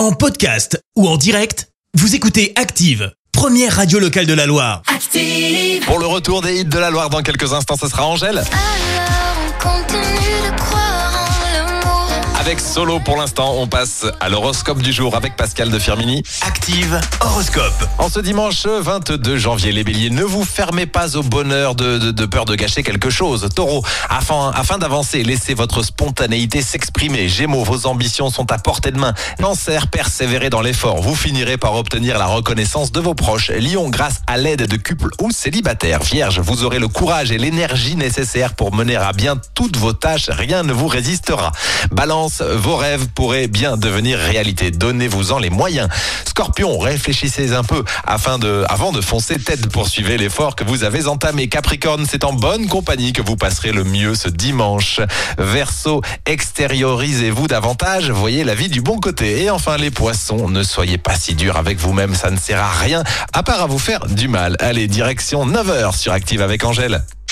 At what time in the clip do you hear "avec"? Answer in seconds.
12.40-12.58, 15.14-15.36, 61.56-61.78, 66.42-66.64